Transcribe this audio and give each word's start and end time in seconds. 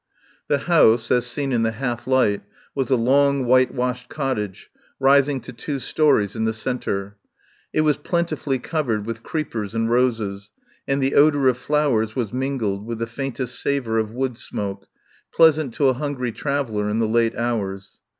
The 0.47 0.57
house, 0.65 1.11
as 1.11 1.27
seen 1.27 1.51
in 1.51 1.61
the 1.61 1.73
half 1.73 2.07
light, 2.07 2.41
was 2.73 2.89
a 2.89 2.95
long 2.95 3.45
white 3.45 3.71
washed 3.71 4.09
cottage, 4.09 4.71
rising 4.99 5.39
to 5.41 5.53
two 5.53 5.77
storeys 5.77 6.35
in 6.35 6.45
the 6.45 6.53
centre. 6.55 7.17
It 7.71 7.81
was 7.81 7.99
plentifully 7.99 8.57
cov 8.57 8.87
ered 8.87 9.03
with 9.05 9.21
creepers 9.21 9.75
and 9.75 9.91
roses, 9.91 10.49
and 10.87 11.03
the 11.03 11.13
odour 11.13 11.47
of 11.49 11.59
flowers 11.59 12.15
was 12.15 12.33
mingled 12.33 12.83
with 12.83 12.97
the 12.97 13.05
faintest 13.05 13.61
savour 13.61 13.99
of 13.99 14.09
wood 14.11 14.39
smoke, 14.39 14.87
pleasant 15.31 15.71
to 15.75 15.87
a 15.87 15.93
hungry 15.93 16.31
traveller 16.31 16.89
in 16.89 16.97
the 16.97 17.07
late 17.07 17.35
hours. 17.35 17.99